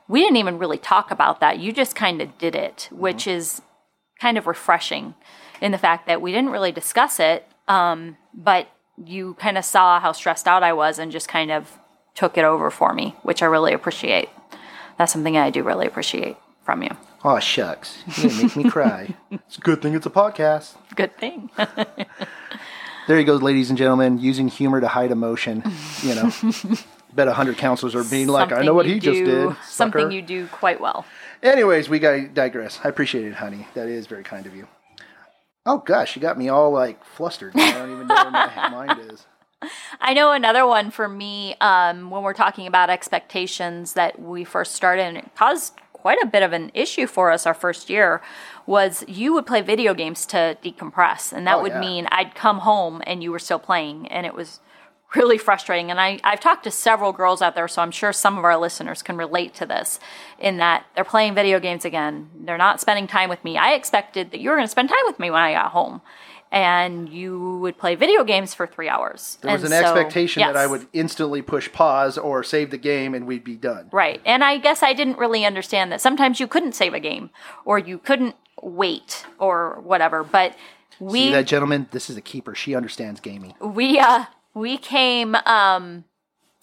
[0.08, 1.58] We didn't even really talk about that.
[1.58, 3.62] You just kind of did it, which is
[4.20, 5.14] kind of refreshing
[5.60, 10.00] in the fact that we didn't really discuss it, um, but you kind of saw
[10.00, 11.78] how stressed out I was and just kind of
[12.14, 14.28] took it over for me, which I really appreciate.
[14.96, 16.96] That's something I do really appreciate from you.
[17.24, 19.14] Oh shucks, you're gonna make me cry.
[19.30, 20.76] It's a good thing it's a podcast.
[20.94, 21.50] Good thing.
[23.06, 25.62] There you go, ladies and gentlemen, using humor to hide emotion.
[26.02, 26.30] You know,
[27.14, 29.56] bet a hundred counselors are being like, "I know what you he just do- did."
[29.64, 31.06] Something you do quite well.
[31.42, 32.78] Anyways, we got digress.
[32.84, 33.66] I appreciate it, honey.
[33.72, 34.68] That is very kind of you.
[35.64, 37.56] Oh gosh, you got me all like flustered.
[37.56, 39.26] I don't even know where my mind is.
[40.02, 44.74] I know another one for me um, when we're talking about expectations that we first
[44.74, 48.20] started and it caused quite a bit of an issue for us our first year
[48.66, 51.80] was you would play video games to decompress and that Oh, would yeah.
[51.80, 54.60] mean I'd come home and you were still playing and it was
[55.16, 55.90] really frustrating.
[55.90, 58.58] And I, I've talked to several girls out there so I'm sure some of our
[58.58, 59.98] listeners can relate to this
[60.38, 62.28] in that they're playing video games again.
[62.44, 63.56] They're not spending time with me.
[63.56, 66.02] I expected that you were going to spend time with me when I got home
[66.50, 70.40] and you would play video games for three hours There was And an so- expectation
[70.42, 73.88] that I would instantly push pause or save the game and we'd be done.
[73.92, 74.20] Right.
[74.24, 77.30] And I guess I didn't really understand that sometimes you couldn't save a game
[77.64, 80.24] or you couldn't wait or whatever.
[80.24, 80.52] But
[80.98, 81.86] See we that gentleman?
[81.92, 82.54] This is a keeper.
[82.54, 83.54] She understands gaming.
[83.60, 86.04] we uh we came um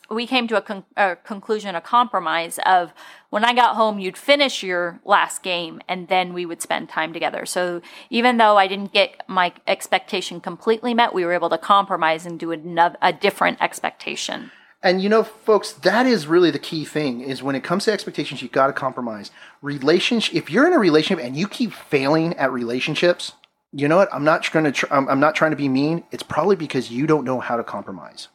[0.09, 2.93] we came to a, con- a conclusion, a compromise of
[3.29, 7.13] when I got home, you'd finish your last game and then we would spend time
[7.13, 7.45] together.
[7.45, 12.25] So even though I didn't get my expectation completely met, we were able to compromise
[12.25, 14.51] and do another, a different expectation.
[14.83, 17.91] And you know, folks, that is really the key thing is when it comes to
[17.91, 19.31] expectations, you've got to compromise.
[19.63, 20.35] Relationship.
[20.35, 23.31] If you're in a relationship and you keep failing at relationships,
[23.71, 24.13] you know what?
[24.13, 24.71] I'm not going to.
[24.71, 26.03] Tr- I'm, I'm not trying to be mean.
[26.11, 28.27] It's probably because you don't know how to compromise.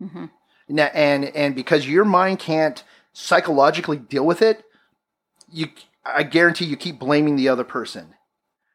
[0.00, 0.30] Now,
[0.68, 4.64] and and because your mind can't psychologically deal with it,
[5.50, 5.68] you.
[6.04, 8.14] I guarantee you keep blaming the other person.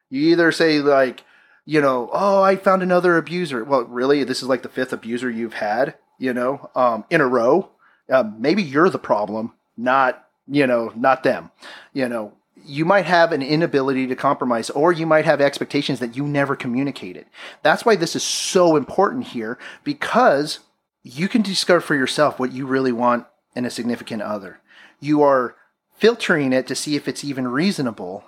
[0.08, 1.24] You either say like,
[1.64, 3.64] you know, oh, I found another abuser.
[3.64, 7.26] Well, really, this is like the fifth abuser you've had, you know, um, in a
[7.26, 7.70] row.
[8.10, 11.50] Um, maybe you're the problem, not, you know, not them.
[11.92, 16.16] You know, you might have an inability to compromise, or you might have expectations that
[16.16, 17.26] you never communicated.
[17.62, 20.60] That's why this is so important here because
[21.04, 24.60] you can discover for yourself what you really want in a significant other.
[24.98, 25.54] You are
[25.96, 28.24] filtering it to see if it's even reasonable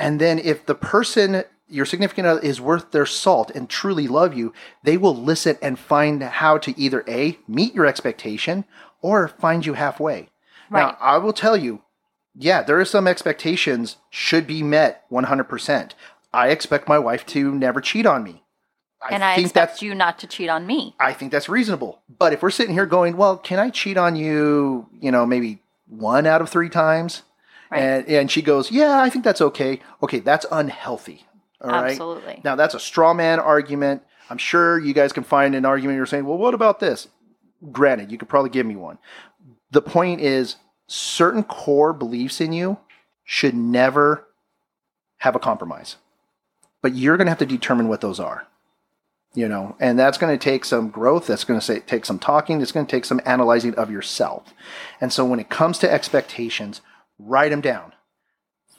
[0.00, 4.34] and then if the person your significant other is worth their salt and truly love
[4.34, 8.64] you, they will listen and find how to either A, meet your expectation
[9.02, 10.30] or find you halfway.
[10.68, 11.82] Now, I will tell you,
[12.34, 15.92] yeah, there are some expectations should be met 100%.
[16.32, 18.42] I expect my wife to never cheat on me.
[19.02, 20.94] I and I think expect that's you not to cheat on me.
[21.00, 22.00] I think that's reasonable.
[22.18, 25.62] But if we're sitting here going, well, can I cheat on you, you know, maybe
[25.86, 27.22] one out of three times?
[27.70, 27.80] Right.
[27.80, 29.80] And and she goes, Yeah, I think that's okay.
[30.02, 31.24] Okay, that's unhealthy.
[31.62, 31.92] All right.
[31.92, 32.40] Absolutely.
[32.44, 34.02] Now that's a straw man argument.
[34.30, 37.08] I'm sure you guys can find an argument you're saying, well, what about this?
[37.72, 38.98] Granted, you could probably give me one.
[39.72, 42.78] The point is certain core beliefs in you
[43.24, 44.28] should never
[45.18, 45.96] have a compromise.
[46.80, 48.46] But you're going to have to determine what those are.
[49.32, 51.28] You know, and that's going to take some growth.
[51.28, 52.60] That's going to say, take some talking.
[52.60, 54.52] It's going to take some analyzing of yourself.
[55.00, 56.80] And so when it comes to expectations,
[57.16, 57.92] write them down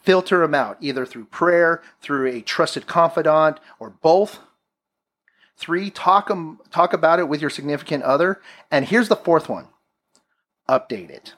[0.04, 4.40] filter them out either through prayer, through a trusted confidant, or both.
[5.56, 8.42] Three, talk them talk about it with your significant other.
[8.72, 9.68] And here's the fourth one:
[10.68, 11.36] update it.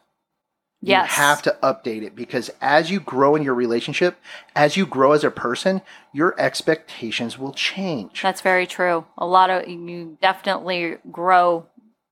[0.86, 1.12] Yes.
[1.12, 4.18] You have to update it because as you grow in your relationship,
[4.54, 8.22] as you grow as a person, your expectations will change.
[8.22, 9.06] That's very true.
[9.18, 11.68] A lot of you definitely grow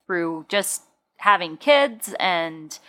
[0.07, 0.83] through just
[1.17, 2.79] having kids and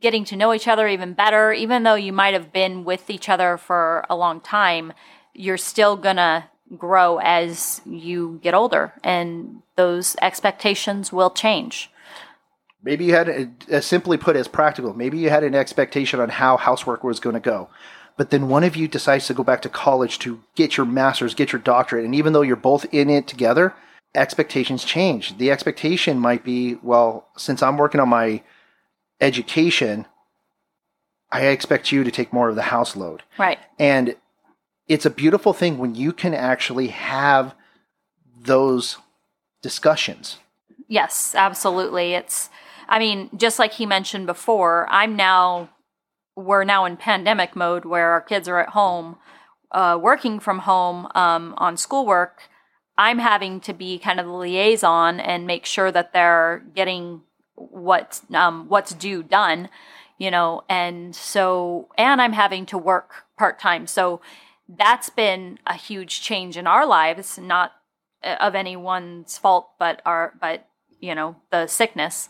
[0.00, 1.52] getting to know each other even better.
[1.52, 4.94] Even though you might have been with each other for a long time,
[5.34, 11.90] you're still gonna grow as you get older, and those expectations will change.
[12.86, 16.56] Maybe you had, as simply put as practical, maybe you had an expectation on how
[16.56, 17.68] housework was going to go.
[18.16, 21.34] But then one of you decides to go back to college to get your master's,
[21.34, 22.04] get your doctorate.
[22.04, 23.74] And even though you're both in it together,
[24.14, 25.36] expectations change.
[25.36, 28.44] The expectation might be, well, since I'm working on my
[29.20, 30.06] education,
[31.32, 33.24] I expect you to take more of the house load.
[33.36, 33.58] Right.
[33.80, 34.14] And
[34.86, 37.52] it's a beautiful thing when you can actually have
[38.40, 38.98] those
[39.60, 40.38] discussions.
[40.86, 42.14] Yes, absolutely.
[42.14, 42.48] It's,
[42.88, 45.70] I mean, just like he mentioned before, I'm now,
[46.34, 49.16] we're now in pandemic mode where our kids are at home,
[49.72, 52.42] uh, working from home um, on schoolwork.
[52.98, 57.22] I'm having to be kind of the liaison and make sure that they're getting
[57.56, 59.68] what um, what's due done,
[60.18, 63.86] you know, and so and I'm having to work part time.
[63.86, 64.20] So
[64.68, 67.72] that's been a huge change in our lives, not
[68.22, 70.66] uh, of anyone's fault, but our but
[71.00, 72.28] you know the sickness.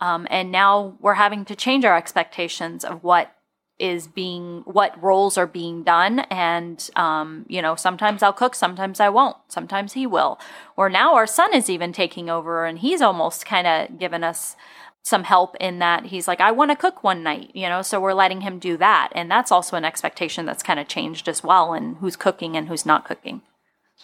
[0.00, 3.34] Um, and now we're having to change our expectations of what
[3.78, 6.20] is being what roles are being done.
[6.30, 9.36] And um, you know sometimes i'll cook sometimes i won't.
[9.48, 10.38] Sometimes he will.
[10.76, 14.56] Or now our son is even taking over and he's almost kind of given us
[15.02, 17.82] some help in that he's like i want to cook one night you know?
[17.82, 19.10] So we're letting him do that.
[19.14, 22.68] And that's also an expectation that's kind of changed as well and who's cooking and
[22.68, 23.42] who's not cooking.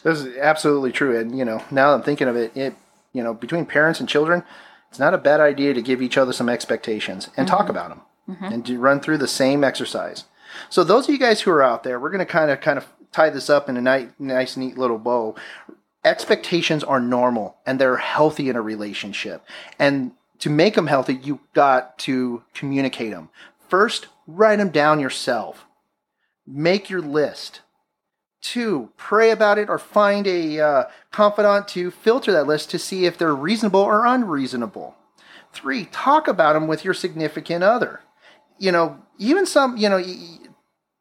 [0.02, 1.18] This is absolutely true.
[1.18, 2.74] And, you know, now that I'm thinking of it, it,
[3.12, 4.42] you know, between parents and children,
[4.90, 7.70] it's not a bad idea to give each other some expectations and talk mm-hmm.
[7.70, 8.44] about them mm-hmm.
[8.44, 10.24] and to run through the same exercise.
[10.68, 12.76] So those of you guys who are out there, we're going to kind of, kind
[12.76, 15.36] of tie this up in a nice, nice, neat little bow.
[16.04, 19.44] Expectations are normal and they're healthy in a relationship.
[19.78, 23.28] And to make them healthy, you got to communicate them.
[23.68, 25.66] First, write them down yourself.
[26.46, 27.60] Make your list.
[28.42, 33.04] Two, pray about it or find a uh, confidant to filter that list to see
[33.04, 34.96] if they're reasonable or unreasonable.
[35.52, 38.00] Three, talk about them with your significant other.
[38.58, 40.02] You know, even some, you know,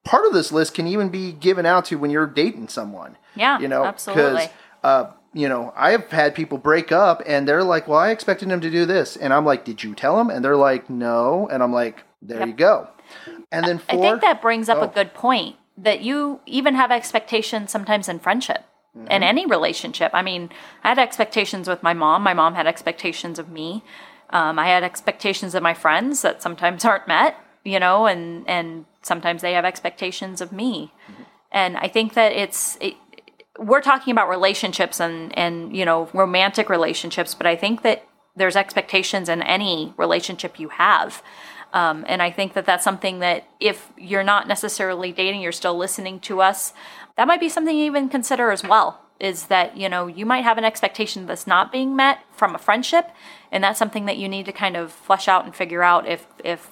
[0.04, 3.18] part of this list can even be given out to when you're dating someone.
[3.36, 4.50] yeah You know, absolutely
[4.84, 8.50] uh, you know, I have had people break up and they're like, well, I expected
[8.50, 9.16] them to do this.
[9.16, 10.30] And I'm like, did you tell them?
[10.30, 11.48] And they're like, no.
[11.52, 12.48] And I'm like, there Yep.
[12.48, 12.88] you go.
[13.52, 14.84] And then I think that brings up Oh.
[14.84, 18.66] a good point that you even have expectations sometimes in friendship.
[18.98, 19.12] Mm-hmm.
[19.12, 20.12] In any relationship.
[20.16, 20.50] I mean,
[20.84, 22.24] I had expectations with my mom.
[22.24, 23.84] My mom had expectations of me.
[24.32, 28.86] Um, I had expectations of my friends that sometimes aren't met, you know, and, and
[29.04, 30.92] sometimes they have expectations of me.
[31.12, 31.24] Mm-hmm.
[31.52, 32.96] And I think that it's, it,
[33.60, 38.56] we're talking about relationships and, and, you know, romantic relationships, but I think that there's
[38.56, 41.22] expectations in any relationship you have.
[41.74, 45.78] Um, and I think that that's something that if you're not necessarily dating, you're still
[45.78, 46.74] listening to us,
[47.16, 49.02] that might be something you even consider as well.
[49.20, 52.58] Is that, you know, you might have an expectation that's not being met from a
[52.58, 53.12] friendship,
[53.52, 56.26] and that's something that you need to kind of flesh out and figure out if
[56.44, 56.70] if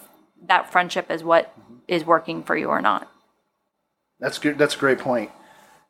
[0.48, 1.54] that friendship is what
[1.88, 3.12] is working for you or not.
[4.20, 4.58] That's good.
[4.58, 5.32] That's a great point.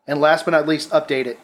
[0.08, 1.40] And last but not least, update it.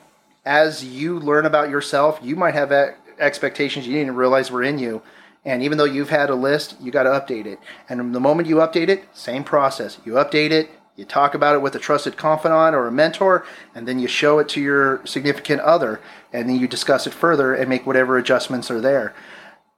[0.45, 2.71] As you learn about yourself, you might have
[3.19, 5.01] expectations you didn't realize were in you.
[5.45, 7.59] And even though you've had a list, you got to update it.
[7.89, 9.97] And the moment you update it, same process.
[10.05, 13.87] You update it, You talk about it with a trusted confidant or a mentor, and
[13.87, 15.99] then you show it to your significant other,
[16.31, 19.15] and then you discuss it further and make whatever adjustments are there.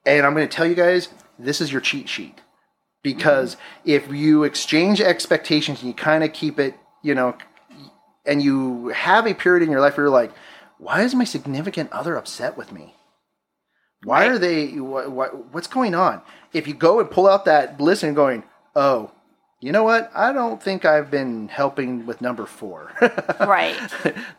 [0.05, 1.09] And I'm going to tell you guys,
[1.39, 2.41] this is your cheat sheet.
[3.01, 3.91] Because mm-hmm.
[3.91, 7.37] if you exchange expectations and you kind of keep it, you know,
[8.25, 10.33] and you have a period in your life where you're like,
[10.79, 12.95] why is my significant other upset with me?
[14.05, 14.31] Why Right.
[14.31, 16.21] are they, what, what, what's going on?
[16.53, 18.43] If you go and pull out that list and going,
[18.75, 19.11] oh,
[19.59, 20.11] you know what?
[20.15, 22.91] I don't think I've been helping with number four.
[23.39, 23.75] Right.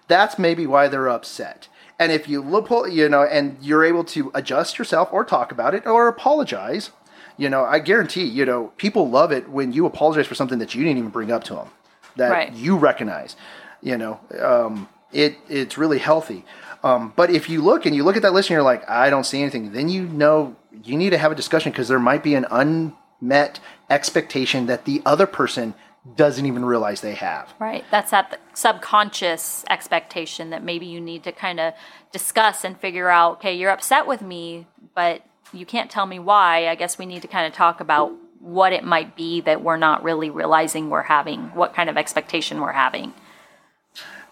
[0.08, 1.68] That's maybe why they're upset.
[1.98, 5.74] And if you look, you know, and you're able to adjust yourself or talk about
[5.74, 6.90] it or apologize,
[7.36, 10.74] you know, I guarantee, you know, people love it when you apologize for something that
[10.74, 11.68] you didn't even bring up to them,
[12.16, 12.52] that Right.
[12.52, 13.34] you recognize.
[13.82, 16.44] You know, um, it it's really healthy.
[16.84, 19.10] Um, but if you look and you look at that list and you're like, I
[19.10, 22.22] don't see anything, then you know you need to have a discussion because there might
[22.22, 23.58] be an unmet
[23.90, 25.74] expectation that the other person
[26.14, 27.52] doesn't even realize they have.
[27.58, 27.84] Right.
[27.90, 31.74] That's that subconscious expectation that maybe you need to kind of
[32.12, 36.68] discuss and figure out, okay, you're upset with me, but you can't tell me why.
[36.68, 39.76] I guess we need to kind of talk about what it might be that we're
[39.76, 43.12] not really realizing we're having, what kind of expectation we're having.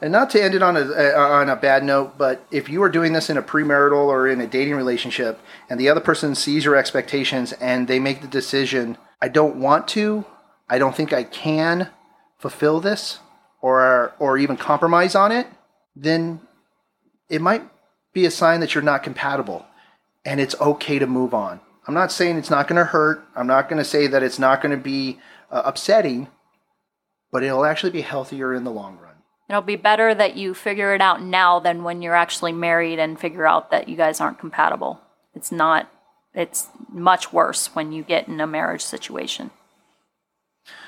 [0.01, 2.83] And not to end it on a uh, on a bad note, but if you
[2.83, 5.41] are doing this in a premarital or in a dating relationship,
[5.71, 9.89] and the other person sees your expectations and they make the decision, I don't want
[9.89, 10.25] to,
[10.69, 11.89] I don't think I can
[12.39, 13.21] fulfill this,
[13.63, 15.47] or or even compromise on it,
[15.97, 16.41] then
[17.31, 17.63] it might
[18.13, 19.65] be a sign that you're not compatible,
[20.25, 21.61] and it's okay to move on.
[21.87, 23.25] I'm not saying it's not going to hurt.
[23.37, 25.19] I'm not going to say that it's not going to be
[25.51, 26.29] uh, upsetting,
[27.31, 29.04] but it'll actually be healthier in the long run.
[29.49, 33.21] It'll be better that you figure it out now than when you're actually married and
[33.21, 35.01] figure out that you guys aren't compatible.
[35.35, 35.91] It's not,
[36.35, 39.51] it's much worse when you get in a marriage situation.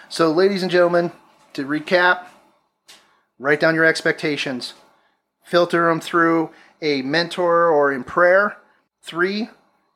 [0.08, 1.12] So, ladies and gentlemen,
[1.52, 2.26] to recap,
[3.38, 4.72] write down your expectations,
[5.44, 6.50] filter them through
[6.80, 8.56] a mentor or in prayer.
[9.02, 9.50] Three,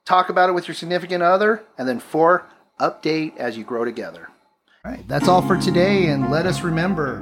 [0.04, 1.64] talk about it with your significant other.
[1.78, 2.46] And then four,
[2.78, 4.28] update as you grow together.
[4.84, 6.06] All right, that's all for today.
[6.06, 7.20] And let us remember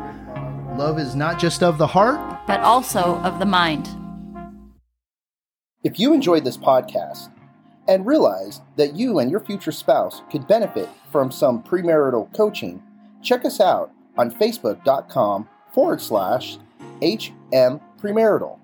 [0.78, 3.88] love is not just of the heart, But also of the mind.
[5.82, 7.30] If you enjoyed this podcast
[7.88, 12.80] and realize that you and your future spouse could benefit from some premarital coaching,
[13.22, 16.58] check us out on facebook.com forward slash
[17.02, 18.58] HM Premarital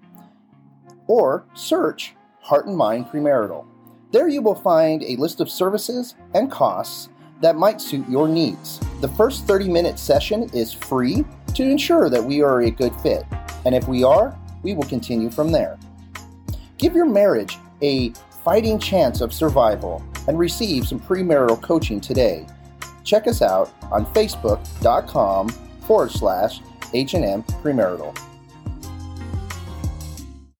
[1.09, 3.67] or search Heart and Mind Premarital.
[4.13, 7.09] There you will find a list of services and costs
[7.41, 8.81] that might suit your needs.
[9.01, 11.25] The first 30 minute session is free
[11.55, 13.25] to ensure that we are a good fit,
[13.65, 15.79] and if we are, we will continue from there.
[16.79, 18.13] Give your marriage a
[18.45, 22.47] fighting chance of survival and receive some premarital coaching today.
[23.05, 26.61] Check us out on facebook.com forward slash
[26.93, 28.34] H&M Premarital.